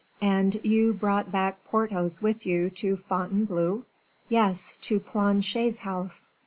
[0.19, 3.83] "And you brought back Porthos with you to Fontainebleau?"
[4.29, 6.31] "Yes, to Planchet's house."